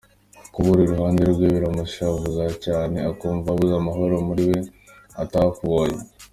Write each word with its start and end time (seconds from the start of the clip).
Kukubura 0.43 0.79
iruhande 0.83 1.21
rwe 1.31 1.45
biramushavuza 1.53 2.43
cyane 2.65 2.97
akumva 3.11 3.45
abuze 3.49 3.73
amahoro 3.81 4.15
muri 4.27 4.43
we 4.49 4.59
atakubonye. 5.23 6.01